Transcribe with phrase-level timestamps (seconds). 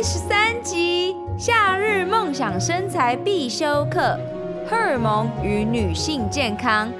[0.00, 4.18] 第十三集：夏日梦想身材必修课——
[4.66, 6.90] 荷尔蒙与女性健康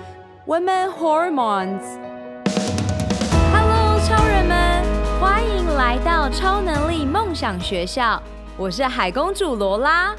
[0.47, 1.81] （Women Hormones）。
[3.55, 4.85] Hello，超人们，
[5.19, 8.23] 欢迎来到超能力梦想学校。
[8.59, 10.15] 我是海公主罗拉。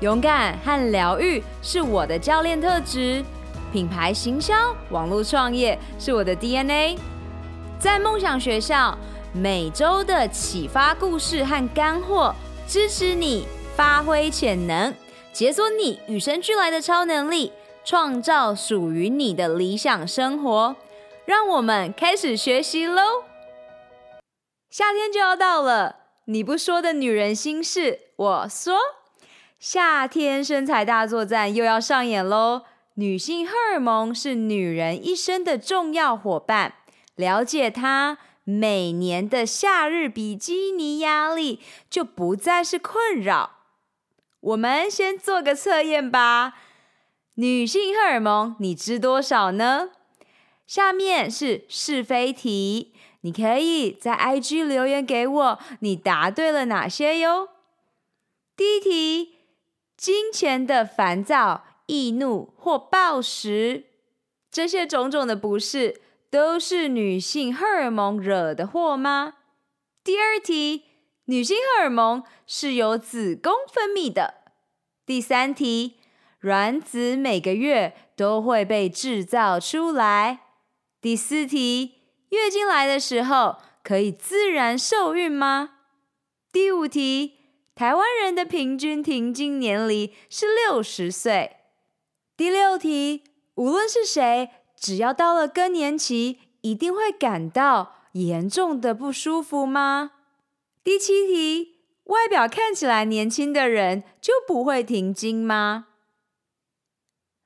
[0.00, 3.22] 勇敢和疗愈是我的教练特质，
[3.70, 4.54] 品牌行销、
[4.88, 6.98] 网络创业是我的 DNA。
[7.78, 8.96] 在梦想学校，
[9.32, 12.34] 每周的启发故事和干货，
[12.66, 13.46] 支持你
[13.76, 14.94] 发挥潜能，
[15.32, 17.52] 解锁你与生俱来的超能力，
[17.84, 20.76] 创造属于你的理想生活。
[21.26, 23.24] 让我们开始学习喽！
[24.70, 28.78] 夏天就要到了，你不说的女人心事，我说。
[29.60, 32.62] 夏天身材大作战又要上演喽！
[32.94, 36.74] 女性荷尔蒙是女人一生的重要伙伴，
[37.16, 43.56] 了解它，每年的夏日比基尼压力就不再是困扰。
[44.40, 46.54] 我们先做个测验吧。
[47.34, 49.90] 女性荷尔蒙你知多少呢？
[50.66, 57.50] 下面是是非题，你可以在 IG 留言给我，你答对了哪些哟？
[58.56, 59.34] 第一题。
[59.94, 63.86] 金钱的烦躁、易怒或暴食，
[64.50, 66.00] 这些种种的不适，
[66.30, 69.34] 都是女性荷尔蒙惹的祸吗？
[70.04, 70.84] 第二题，
[71.24, 74.34] 女性荷尔蒙是由子宫分泌的。
[75.06, 76.00] 第三题，
[76.40, 80.40] 卵子每个月都会被制造出来。
[81.00, 85.76] 第四题，月经来的时候可以自然受孕吗？
[86.52, 87.36] 第五题。
[87.74, 91.58] 台湾人的平均停经年龄是六十岁。
[92.36, 93.22] 第六题，
[93.54, 100.12] 无论是谁，只要到了更年期，一定会感到严重的不舒服吗？
[100.84, 105.86] 第七题，外表看起来年轻的人就不会停经吗？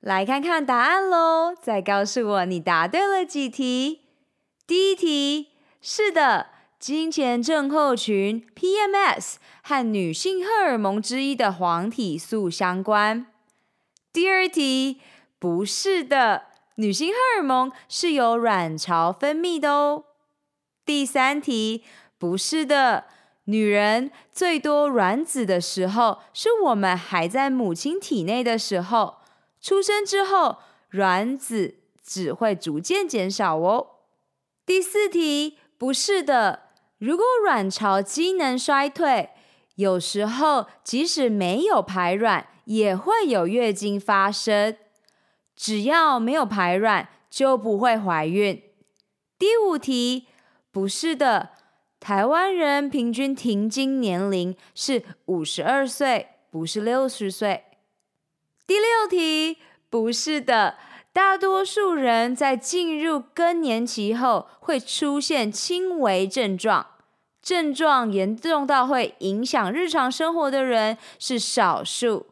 [0.00, 4.00] 来看看答案喽，再告诉我你答对了几题。
[4.66, 5.48] 第一题，
[5.80, 6.48] 是的。
[6.78, 13.28] 经前症候群 （PMS） 和女性荷尔蒙之一的黄体素相关。
[14.12, 15.00] 第二题，
[15.38, 16.46] 不是的，
[16.76, 20.04] 女性荷尔蒙是由卵巢分泌的哦。
[20.84, 21.84] 第三题，
[22.18, 23.04] 不是的，
[23.44, 29.18] 女人最多卵子的时候是我们还在母亲体内的时候，
[29.60, 30.58] 出生之后
[30.90, 33.88] 卵子只会逐渐减少哦。
[34.64, 36.70] 第四题，不是的。
[36.98, 39.30] 如果卵巢机能衰退，
[39.74, 44.76] 有时候即使没有排卵，也会有月经发生。
[45.62, 48.60] 只要没有排卵，就不会怀孕。
[49.38, 50.26] 第五题，
[50.72, 51.50] 不是的，
[52.00, 57.62] 台湾人平均停经年龄是五十二岁，不是六十岁。
[58.66, 59.58] 第六题，
[59.88, 60.78] 不是的，
[61.12, 66.84] 大多数人在进入更年期后会出现轻微症状。
[67.40, 72.26] 症状严重到会影响日常生活的人是少数。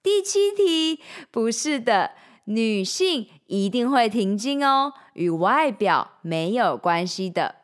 [0.00, 1.00] 第七题，
[1.32, 2.12] 不是的，
[2.54, 7.56] 女性一定会停经哦，与外表没有关系的。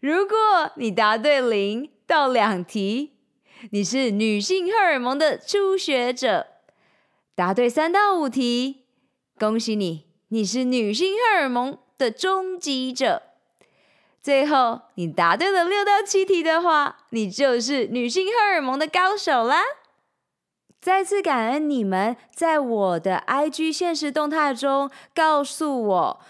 [0.00, 0.36] 如果
[0.76, 3.12] 你答对零到两题，
[3.70, 6.46] 你是女性荷尔蒙的初学者；
[7.34, 8.84] 答对三到五题，
[9.38, 13.22] 恭喜你，你是女性荷尔蒙的终极者。
[14.22, 19.62] 最后，你答对了六到七题的话，你就是女性荷尔蒙的高手啦！
[20.80, 26.20] 再次感恩你们在我的 IG 限时动态中告诉我，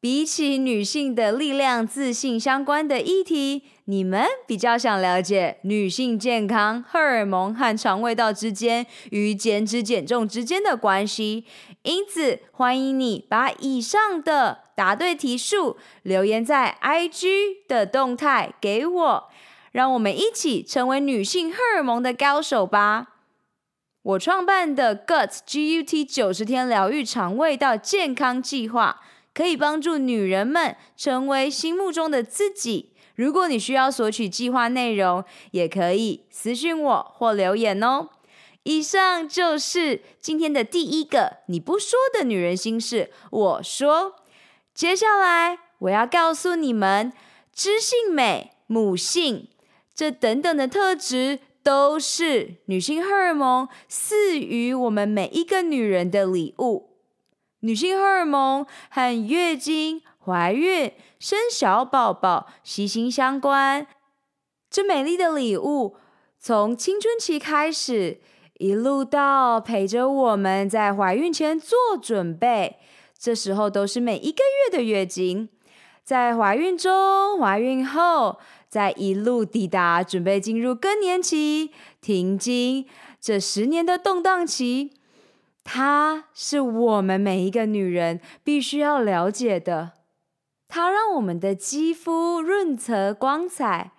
[0.00, 11.44] 比起女性的力量、自信相关的议题，你们比较想了解女性健康、荷尔蒙和肠胃道之间与减脂减重之间的关系。
[11.82, 19.28] 因此，欢迎你把以上的答对题数留言在 IG 的动态给我，
[19.72, 23.08] 让我们一起成为女性荷尔蒙的高手吧。
[24.02, 29.02] 我创办的 GUT GUT 九十天疗愈肠胃道健康计划，
[29.34, 32.94] 可以帮助女人们成为心目中的自己。
[33.14, 38.08] 如果你需要索取计划内容，也可以私讯我或留言哦。
[38.62, 43.10] 以上就是今天的第一个你不说的女人心事。
[43.30, 44.14] 我说，
[44.72, 47.12] 接下来我要告诉你们，
[47.52, 49.48] 知性美、母性
[49.94, 56.90] 这等等的特质，都是女性荷尔蒙赐予我们每一个女人的礼物。
[57.60, 63.86] 女性荷尔蒙和月经、怀孕、生小宝宝息息相关。
[64.70, 65.96] 这美丽的礼物。
[66.42, 68.18] 从青春期开始，
[68.54, 72.78] 一路到陪着我们在怀孕前做准备，
[73.18, 75.50] 这时候都是每一个月的月经。
[76.02, 78.38] 在怀孕中、怀孕后，
[78.70, 82.86] 在一路抵达准备进入更年期、停经
[83.20, 84.92] 这十年的动荡期，
[85.64, 89.94] 它是我们每一个女人必须要了解的。
[90.68, 93.90] 它让我们的肌肤润泽光彩，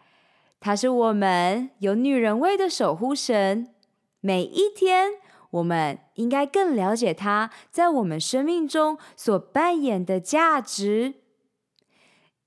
[0.61, 3.73] 它是我们有女人味的守护神。
[4.21, 5.15] 每一天，
[5.49, 11.15] 我们应该更了解它在我们生命中所扮演的价值。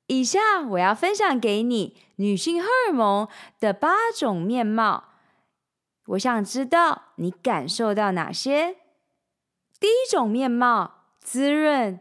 [0.06, 3.26] 以下我要分享给你女性荷尔蒙
[3.58, 5.04] 的八种面貌，
[6.08, 8.76] 我想知道你感受到哪些。
[9.80, 12.00] 第一种面貌，滋润，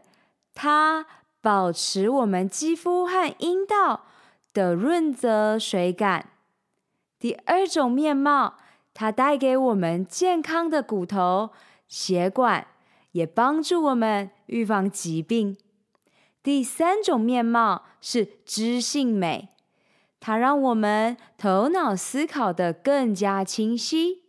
[0.54, 1.06] 它
[1.40, 4.04] 保持我们肌肤和阴道
[4.52, 6.30] 的润泽水感。
[7.18, 8.58] 第二种面貌，
[8.92, 11.50] 它带给我们健康的骨头、
[11.88, 12.66] 血管，
[13.12, 15.56] 也帮助我们预防疾病。
[16.44, 19.48] 第三种面貌是知性美，
[20.20, 24.24] 它让我们头脑思考得更加清晰。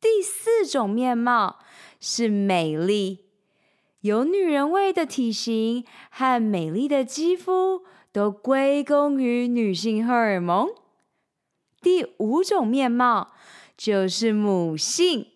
[0.00, 1.58] 第四种面貌
[2.00, 3.26] 是美丽，
[4.00, 10.70] 有女人味的体型和美丽的肌肤都归功于女性荷尔蒙。
[11.82, 13.32] 第五种面貌
[13.76, 15.26] 就是母性，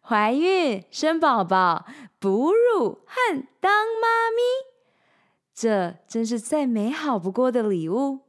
[0.00, 1.86] 怀孕、生宝宝、
[2.18, 4.71] 哺乳和当妈咪。
[5.54, 8.20] 这真是再美好不过的礼物。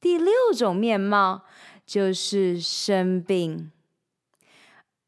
[0.00, 1.42] 第六种面貌
[1.84, 3.70] 就是生病，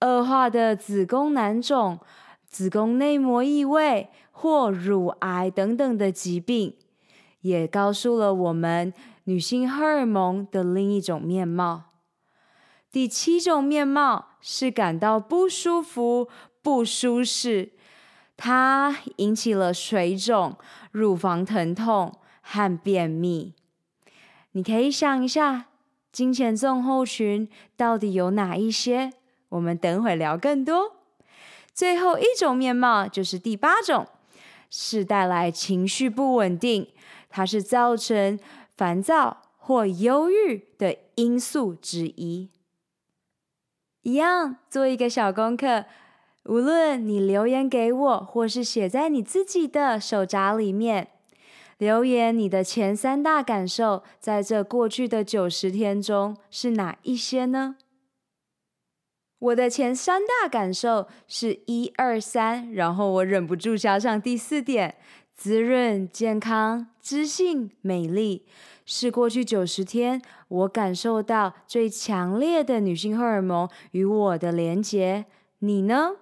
[0.01, 1.99] 恶化的子宫囊肿、
[2.45, 6.77] 子宫内膜异位或乳癌等等的疾病，
[7.41, 8.93] 也告诉了我们
[9.25, 11.85] 女性荷尔蒙的另一种面貌。
[12.91, 16.29] 第七种面貌是感到不舒服、
[16.61, 17.73] 不舒适。
[18.37, 20.57] 它引起了水肿、
[20.93, 23.55] 乳房疼痛和便秘。
[24.53, 25.67] 你可以想一下，
[26.13, 29.13] 经前症候群到底有哪一些？
[29.49, 30.97] 我们等会聊更多。
[31.75, 34.07] 最后一种面貌就是第八种，
[34.71, 36.89] 是带来情绪不稳定，
[37.31, 38.39] 它是造成
[38.77, 42.51] 烦躁或忧郁的因素之一。
[44.03, 45.87] 一样做一个小功课。
[46.45, 51.09] 无论你留言给我，或是写在你自己的手札里面，
[51.79, 57.77] 留言你的前三大感受，在这过去的九十天中是哪一些呢？
[59.39, 64.97] 我的前三大感受是一二三，然后我忍不住加上第四点：
[65.35, 68.47] 滋润、健康、知性、美丽，
[68.85, 75.27] 是过去九十天我感受到最强烈的女性荷尔蒙与我的连结。
[75.61, 76.17] 你呢？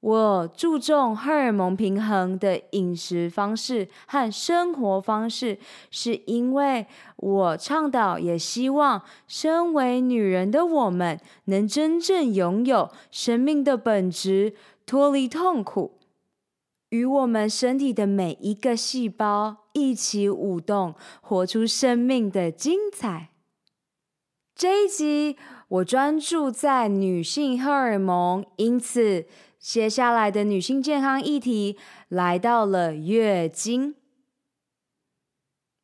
[0.00, 5.58] 我注重荷尔蒙平衡的饮食方式和生活方式，
[5.90, 6.86] 是因为
[7.16, 14.54] 我倡导，也希望身为女人的我们能真正拥有生命的本质，
[14.86, 15.98] 脱离痛苦，
[16.88, 23.28] 与我们身体的每一个细胞一起舞动，活出生命的精彩。
[24.54, 25.36] 这一集
[25.70, 29.26] 我专注在女性荷尔蒙，因此。
[29.56, 33.94] 接下来的女性健康议题来到了月经。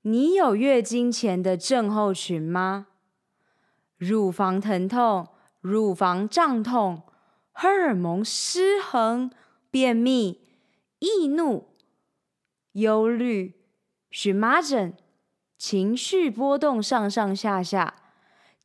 [0.01, 2.87] 你有月经前的症候群吗？
[3.99, 5.29] 乳房疼痛、
[5.61, 7.03] 乳房胀痛、
[7.53, 9.31] 荷尔蒙失衡、
[9.71, 10.41] 便秘、
[10.99, 11.69] 易怒、
[12.73, 13.61] 忧虑、
[14.11, 14.95] 荨麻疹、
[15.59, 17.95] 情绪波动上上下下、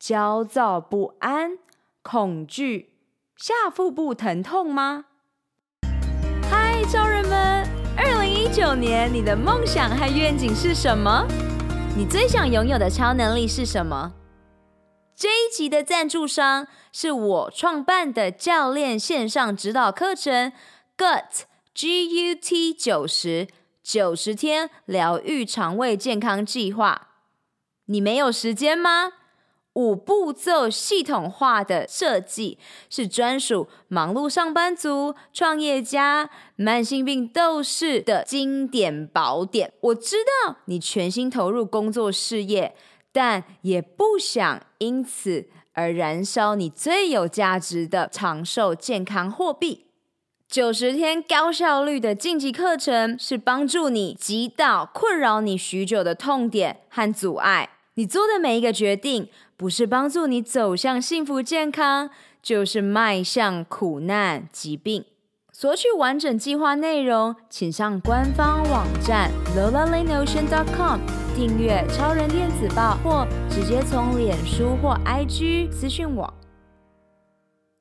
[0.01, 1.59] 焦躁不安、
[2.01, 2.95] 恐惧。
[3.37, 5.05] 下腹部疼痛吗？
[6.49, 7.63] 嗨，超人们！
[7.95, 11.27] 二零一九年，你的梦想和愿景是什么？
[11.95, 14.13] 你最想拥有的超能力是什么？
[15.15, 20.51] 这一集的赞助商是我创办的教练线上指导课程
[20.97, 21.43] GUT
[21.75, 23.47] G U T 九十
[23.83, 27.09] 九十天疗愈肠胃健康计划。
[27.85, 29.11] 你没有时间吗？
[29.73, 32.57] 五步骤系统化的设计
[32.89, 39.71] 是专属忙碌上班族、创业家、慢性病斗士的经典宝典。
[39.79, 42.75] 我知道你全心投入工作事业，
[43.13, 49.85] 但也不想因此而燃烧你最有价值的长寿健康货币。
[50.49, 57.69] 九十天高效率的晋级课程是帮助你击倒困扰你许久的痛点和阻碍。
[57.95, 59.29] 你做的每一个决定。
[59.61, 62.09] 不是帮助你走向幸福健康，
[62.41, 65.05] 就是迈向苦难疾病。
[65.53, 70.99] 索取完整计划内容，请上官方网站 lolalienocean.com
[71.35, 76.33] 订阅超人电子报，或直接从脸书或 IG 私讯我。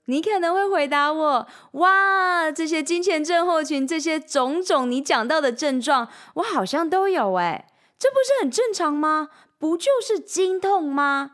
[0.04, 1.49] 你可能会回答我
[1.80, 7.68] ：“哇，这些金钱症候群，这些种种你讲到的症状，我好像都有哎，
[7.99, 9.30] 这不是很正常吗？
[9.58, 11.30] 不就是经痛吗？”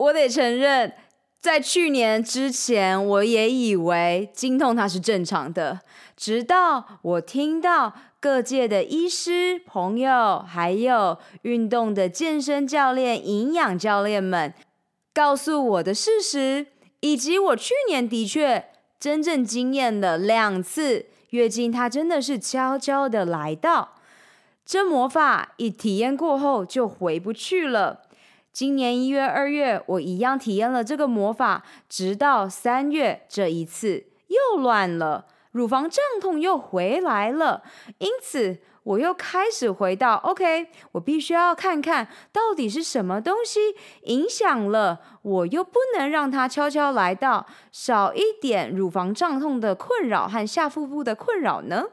[0.00, 0.94] 我得承认，
[1.42, 5.80] 在去年之前，我也以为经痛它是正常的，
[6.16, 14.54] 直到我听到各界的医师朋友，还有运动的健身教练、营养教练们
[15.12, 16.68] 告诉我的事实。
[17.00, 18.66] 以及我去年的确
[18.98, 23.96] 真正经验了两次月经，它真的是悄悄的来到。
[24.66, 28.02] 这魔法一体验过后就回不去了。
[28.52, 37.62] 今年一月、二月，我一样体验了这个魔法，直到三月这一次又乱了，乳房胀痛又回来了，
[37.98, 38.58] 因此。
[38.82, 43.60] 我又开始回到 OK，我必须要看看到底是什么东西
[44.04, 51.84] 影响了，我又不能让它悄悄来到，少一点乳房胀痛的困扰和下腹部的困扰呢？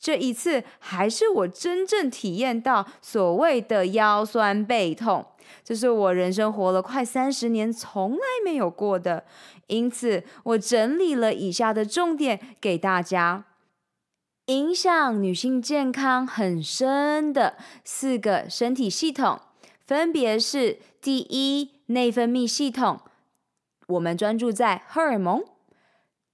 [0.00, 5.26] 这一次还是我真正体验到所谓的腰酸背痛，
[5.64, 9.24] 这是我人生活了快三十年从来没有过的，
[9.68, 13.44] 因此我整理了以下的重点给大家。
[14.46, 19.40] 影响女性健康很深的四个身体系统，
[19.86, 23.00] 分别是：第一，内分泌系统，
[23.86, 25.42] 我们专注在荷尔蒙；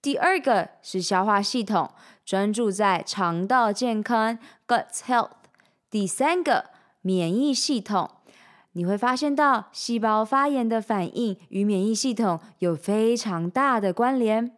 [0.01, 1.91] 第二个是消化系统，
[2.25, 5.31] 专注在肠道健康 （gut health）；
[5.91, 6.71] 第三个，
[7.03, 8.11] 免疫系统，
[8.73, 14.51] 你会发现到细胞发炎的反应与免疫系统有非常大的关联；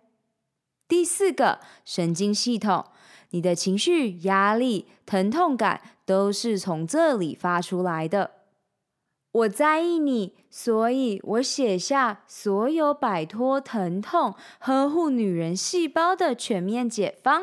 [0.87, 2.85] 第四个，神经系统。
[3.31, 8.33] 你的情绪、压力、疼痛感都是从这里发出来的。
[9.31, 17.43] 我在意你，所以我写下所有摆脱疼痛、呵护女人细胞的全面解方。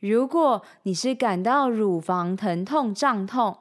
[0.00, 3.58] 如果你是感到乳房疼痛、胀痛，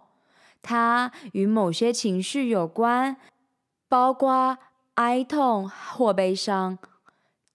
[0.64, 3.18] 它与某些情绪有关，
[3.88, 4.58] 包括
[4.96, 6.80] 哀痛或悲伤。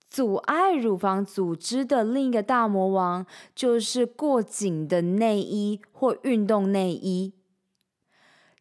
[0.08, 7.34] 阻碍乳房组织的另一个大魔王，就是过紧的内衣或运动内衣。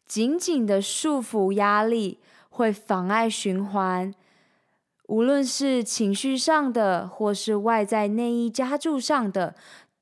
[0.06, 2.18] 紧紧的束缚压力
[2.50, 4.14] 会妨碍循环，
[5.06, 9.54] 无论是情绪上的，或是外在内衣加注上的，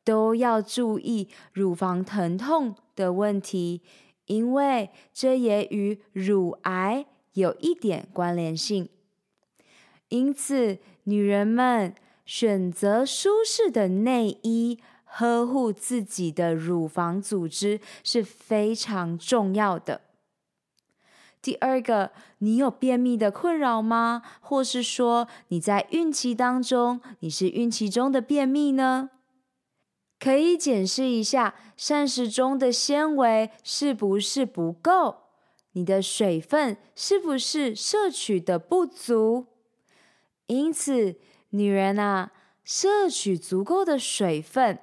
[0.04, 3.82] 都要注意乳房疼痛的问题，
[4.26, 8.88] 因为这也与乳癌有一点关联性。
[10.08, 20.02] 因此，女人们选择舒适的内衣，呵护自己的乳房组织是非常重要的。
[21.42, 24.22] 第二个，你有便秘的困扰吗？
[24.40, 29.10] 或是说你在孕期当中，你是孕期中的便秘呢？
[30.18, 35.24] 可以检视一下膳食中的纤维是不是不够，
[35.72, 39.46] 你的水分是不是摄取的不足。
[40.46, 41.16] 因此，
[41.50, 42.32] 女人啊，
[42.64, 44.78] 摄取足够的水分，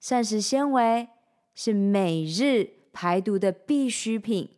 [0.00, 1.08] 膳食纤维
[1.54, 4.56] 是每日排毒的必需品。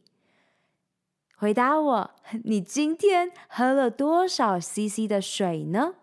[1.37, 2.11] 回答我，
[2.45, 5.97] 你今天喝了多少 CC 的水呢？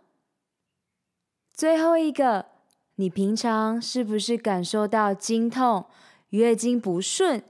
[1.53, 2.47] 最后一个，
[2.95, 5.85] 你平常是不是感受到经痛、
[6.29, 7.43] 月经不顺、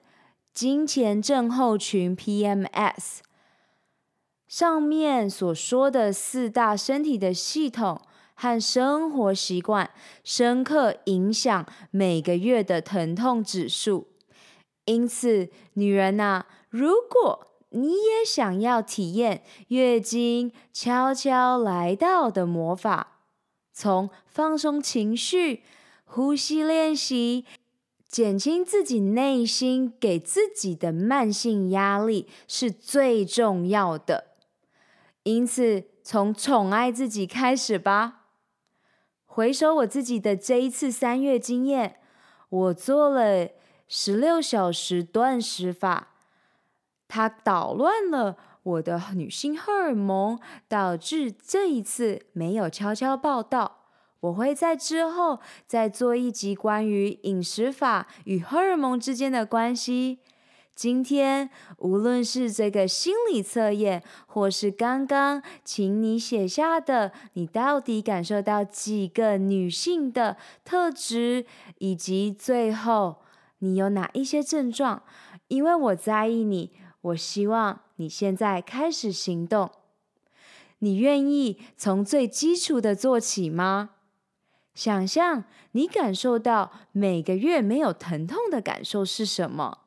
[0.53, 3.19] 经前症候群 （PMS）？
[4.47, 8.01] 上面所说的四大身体的系统
[8.35, 9.89] 和生活习惯，
[10.23, 14.07] 深刻影响每个月的疼痛指数。
[14.85, 23.12] 因此，女人呐，如果你也想要体验月经悄悄来到的魔法，
[23.73, 25.63] 从放松情绪、
[26.05, 27.45] 呼吸练习，
[28.07, 34.27] 减轻自己内心给自己的慢性压力，是最重要的。
[35.23, 38.27] 因此，从宠爱自己开始吧。
[39.25, 41.99] 回首我自己的这一次三月经验，
[42.49, 43.49] 我做了
[43.87, 46.09] 十六小时断食法，
[47.07, 53.79] 它捣乱了我的女性荷尔蒙，导致这一次没有悄悄报道。
[54.22, 60.20] 我会在之后再做一集关于饮食法与荷尔蒙之间的关系。
[60.74, 71.46] 今天，无论是这个心理测验，或是刚刚请你写下的，你到底感受到几个女性的特质，
[71.77, 73.17] 以及最后
[73.60, 75.03] 你有哪一些症状？
[75.50, 79.71] 因为我在意你，我希望你现在开始行动。
[80.79, 83.91] 你愿意从最基础的做起吗？
[84.73, 89.79] 想象你感受到每个月没有疼痛的感受是什么？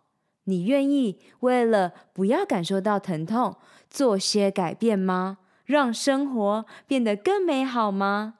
[0.44, 3.56] 你愿意为了不要感受到疼痛，
[3.90, 5.38] 做些改变吗？
[5.64, 8.34] 让生活变得更美好吗？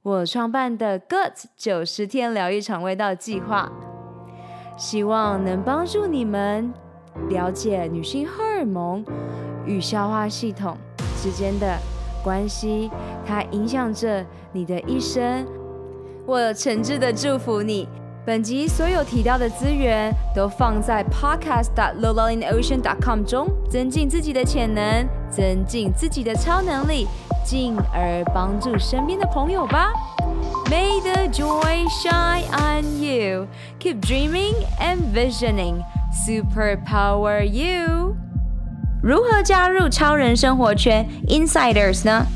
[0.00, 3.70] 我创办的 Gut 九十天疗愈肠胃道计划，
[4.78, 6.72] 希望能帮助你们
[7.28, 9.04] 了解女性荷尔蒙
[9.66, 10.76] 与消化系统
[11.20, 11.76] 之间的
[12.22, 12.90] 关系，
[13.26, 15.46] 它影响着你的一生。
[16.26, 17.88] 我诚挚的祝福你。
[18.26, 27.06] 本集所有提到的资源都放在 podcast.lolaintheocean.com 中，增进自己的潜能，增进自己的超能力，
[27.42, 29.90] 进而帮助身边的朋友吧。
[30.66, 33.46] May the joy shine on you.
[33.80, 35.82] Keep dreaming and visioning.
[36.12, 38.16] Superpower you.
[39.02, 42.26] 如何加入超人生活圈 Insiders 呢？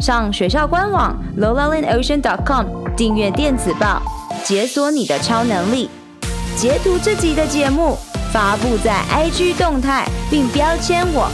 [0.00, 4.02] 上学校官网 lolalinocean.com 订阅电子报。
[4.44, 5.88] 解锁你的超能力，
[6.56, 7.96] 截图这集的节目
[8.32, 11.30] 发布在 IG 动态，并标签我，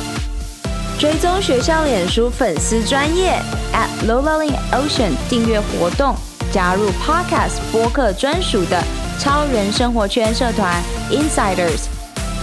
[0.98, 3.40] 追踪学校脸书粉丝专业
[3.72, 6.14] at lolalinocean 订阅活动，
[6.52, 8.82] 加入 Podcast 播客专属的
[9.18, 11.86] 超人生活圈社团 Insiders，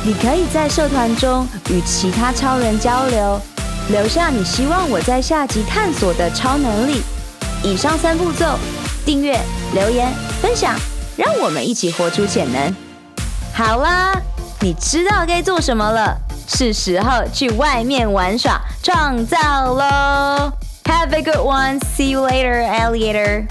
[0.03, 3.41] 你可以在社团中与其他超人交流，
[3.89, 7.01] 留下你希望我在下集探索的超能力。
[7.63, 8.57] 以上三步骤。
[9.05, 9.39] 订阅、
[9.75, 10.73] 留言、分享，
[11.15, 12.75] 让我们一起活出潜能。
[13.53, 14.19] 好啦，
[14.61, 19.37] 你知道该做什么了，是时候去外面玩耍、创造
[19.75, 20.51] 喽
[20.85, 21.79] ！Have a good one.
[21.95, 23.45] See you later, alligator.